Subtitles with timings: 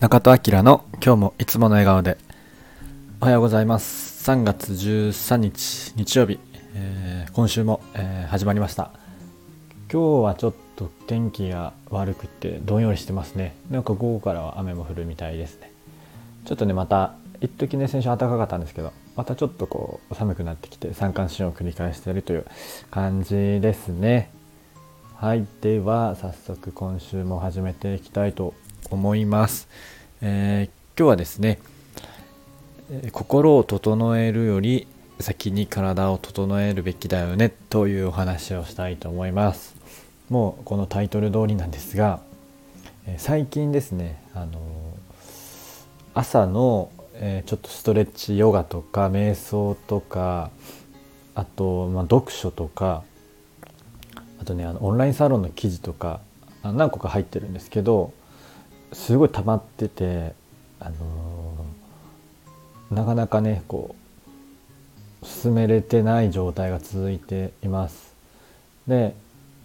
[0.00, 2.18] 中戸明の今日もいつもの笑顔で。
[3.20, 4.30] おはようございます。
[4.30, 6.38] 3月13日日曜日、
[6.76, 8.92] えー今週も、えー始まりました。
[9.92, 13.56] 今日はちょっと天気が悪くてどんよりしてますね。
[13.72, 15.72] なんか午後からは雨も降るみたいですね。
[16.44, 22.46] ちょっとねまた一時ね先週暖かかったんですけどまたちょっとこう寒くなってきて三寒四温を繰り返しているという
[22.92, 24.30] 感じですね。
[25.16, 28.54] はいでは早速今週も始めていきたいと
[28.90, 29.68] 思います、
[30.20, 31.60] えー今日はですね
[32.90, 34.88] え心を整えるより
[35.20, 39.76] 先に体を整えるべきだよねというお話をしたいと思います。
[40.28, 42.20] もうこのタイトル通りなんですが、
[43.06, 44.60] え最近ですねあの
[46.14, 50.50] 朝の、えちょっとストレッチヨガとか瞑想とか
[51.34, 53.04] あと、まあ、読書とか
[54.40, 56.20] あとねあのオンラインサロンの記事とか
[56.62, 58.12] あ何個か入ってるんですけど
[58.92, 60.34] すごい溜まってて、
[60.80, 61.78] あのー
[62.90, 63.94] なかなかねこ
[65.22, 68.14] う進めれてない状態が続いています。
[68.86, 69.14] で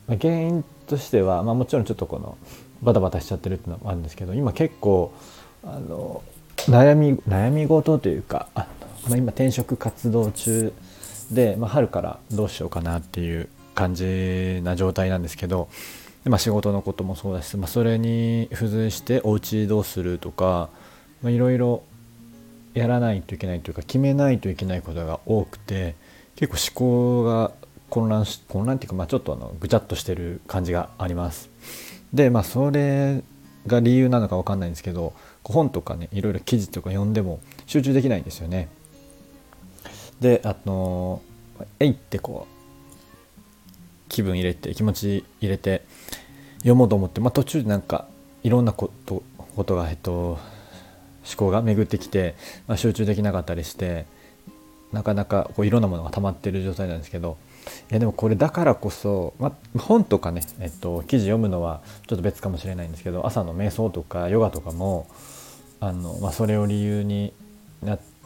[0.07, 2.37] 原因としては、まあ、もちろんちょっとこの
[2.81, 5.13] バタバタしちゃってるっていうのもあるんですけど今結構
[5.63, 6.21] あの
[6.57, 8.65] 悩み悩み事というかあの、
[9.09, 10.73] まあ、今転職活動中
[11.31, 15.69] で、まあ、春からどうしようかなっていう感じな状態なんですけど、
[16.23, 20.69] でまあ、仕事のこともそうだし、まあ、それに付随してお家どうするとか
[21.23, 21.83] いろいろ
[22.73, 25.95] やらないといけないというか決めないといけないことが多くて
[26.35, 27.51] 結構思考が
[27.89, 31.49] 混乱し混乱っていうか、まあ、ちょっとあのぐちゃっとしてる感じがあります。
[32.13, 33.21] でまあそれ
[33.67, 35.13] が理由なのかわかんないんですけど
[35.43, 38.69] 本とかねいろいろ記事とか読んでも集中できないんですよね。
[40.19, 41.21] であの
[41.79, 42.62] えいってこう
[44.13, 45.81] 気分入れて気持ち入れて
[46.57, 48.07] 読もうと思って、まあ、途中でなんか
[48.43, 49.23] いろんなこと
[49.55, 50.39] ことが、えっと、思
[51.35, 52.35] 考が巡ってきて、
[52.67, 54.05] まあ、集中できなかったりして
[54.91, 57.37] なかなかこういろんなものが溜まってる状態なんですけど
[57.89, 65.07] いやでもこれだからこそ、まあ、本とかね、えっと、記事読むのはちょっと別かもしれないんですけど朝の瞑想とかヨガとかも
[65.79, 67.33] あの、まあ、それを理由に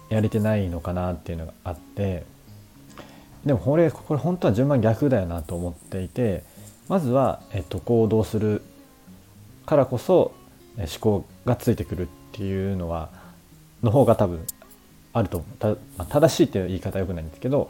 [0.10, 2.26] やれてないのかなっていうのがあって
[3.46, 6.44] でもこれこれ本当は順番逆だよなと思っていて
[6.88, 8.62] まずは、えっと、行動する
[9.66, 10.34] からこそ
[10.78, 13.10] 思考がついてくるっていうのは
[13.84, 14.46] の方が多分
[15.14, 17.70] あると思うた、まあ正しいっていう言い方はよくないんですけど、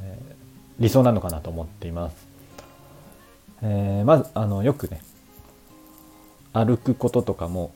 [0.00, 0.34] えー
[0.76, 2.16] 理想なのかなと思っています。
[3.62, 5.00] えーまずあのよくね
[6.52, 7.72] 歩くこととかも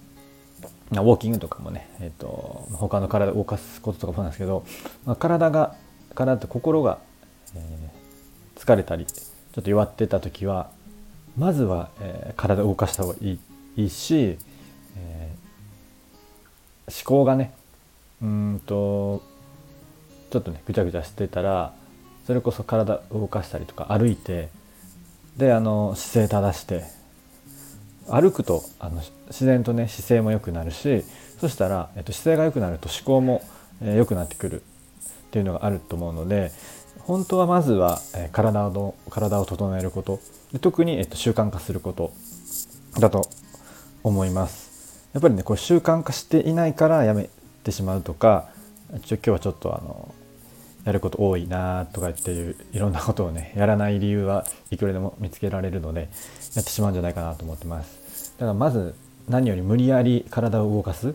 [0.90, 4.64] ウォーキングとかもね、えー、と他の体を動かすこととかもそうなんですけど、
[5.04, 5.76] まあ、体が
[6.14, 6.98] 体と心が、
[7.56, 7.98] えー
[8.58, 10.70] 疲れたりちょっと弱ってた時は
[11.36, 13.38] まずは、えー体を動かした方がいい
[13.76, 14.36] いいし、
[14.96, 17.52] えー思考がね
[18.22, 19.22] うんと
[20.30, 21.72] ちょっとねぐちゃぐちゃしてたら
[22.26, 24.48] それこそ体を動かしたりとか歩いて
[25.36, 26.84] であの姿勢正して
[28.10, 31.04] 歩くとあの自然とね姿勢も良くなるし
[31.40, 33.42] そしたら、えっと、姿勢が良くなると思考も、
[33.82, 34.64] えー良くなってくるっ
[35.30, 36.50] ていうのがあると思うので
[37.08, 40.20] 本当はまずは、え体の体を整えること。
[40.52, 42.12] で特に、えっと、習慣化すること
[43.00, 43.30] だと
[44.04, 45.08] 思います。
[45.14, 47.30] やっぱりねこれ習慣化していないからやめ
[47.64, 48.50] てしまうとか
[49.06, 50.14] ちょ今日はちょっとあの
[50.84, 56.10] やること多いなとかっていういろんなことをねやらない理由はいくらでも見つけられるので
[56.54, 58.34] やってしまうんじゃないかなと思ってます。
[58.38, 58.94] だからまず
[59.30, 61.14] 何より無理やり体を動かす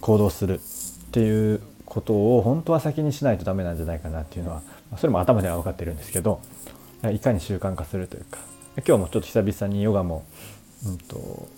[0.00, 1.60] 行動するっていう
[1.98, 6.40] ことを本当は先にしないとダメなんじゃないかなっていうのはまそれも頭では分かってるんですけど
[7.12, 8.38] いかに習慣化するというか
[8.86, 10.24] 今日もちょっと久々にヨガも、
[10.86, 11.48] うん、と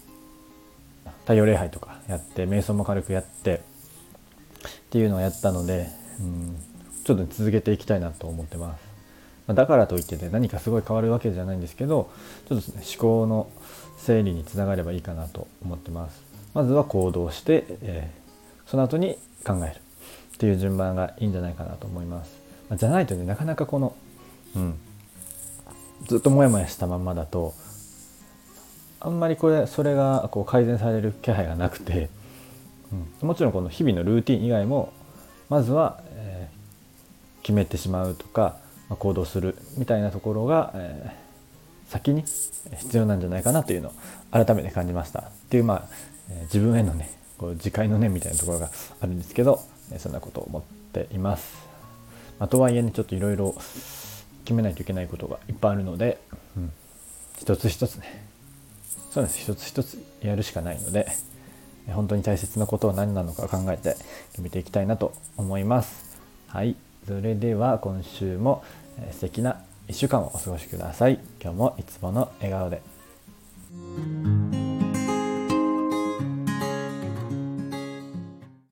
[1.21, 6.57] 太陽礼拝とかやって瞑想も軽くやってっていうのをやったので、うん、
[7.05, 8.81] ちょっと続けていきたいなと思ってます。
[9.47, 12.11] まだからといってね何かすごい変わるわけじゃないんですけど
[12.49, 13.51] ちょっと、ね、思考の
[13.99, 16.23] 整理につながればいいかなと思ってます。
[16.55, 18.21] まずは行動して、えー
[18.71, 19.81] その後に考える
[20.41, 22.33] っていう順番がいいんじゃないかなと思います。
[22.75, 23.95] じゃないとねなかなかこの、
[24.57, 24.79] うん、
[26.07, 27.53] ずっとモヤモヤしたまんまだと
[29.01, 32.09] あんまりこれそれがこう改善される気配がなくて、
[33.21, 34.95] うん、もちろんこの日々のルーティン以外も
[35.51, 36.61] まずは、えー
[37.43, 38.57] 決めてしまうとか、
[38.89, 43.93] まあ行動するみたいなところが、えー先に必要なんじゃないかなというのを
[44.31, 45.21] 改めて感じました。
[45.21, 45.85] っていうまあ、
[46.31, 48.71] えー自分へのねこう自戒の念みたいなところが
[49.01, 49.61] あるんですけど、
[49.99, 51.71] そんなことを思っています。
[52.39, 53.55] まあ、とはいえねちょっといろいろ
[54.45, 56.21] 決めないといけないことがいっぱいあるので、
[56.57, 56.73] うん、
[57.39, 58.27] 一つ一つね
[59.11, 61.09] そうです一つ一つやるしかないので
[61.89, 63.97] 本当に大切なことは何なのか考えて
[64.31, 66.19] 決めていきたいなと思います。
[66.47, 66.77] はい、
[67.07, 68.63] それでは今週も
[69.13, 71.21] 素敵な1週間をお過ごしください。
[71.43, 72.83] 今日もいつもの笑顔で。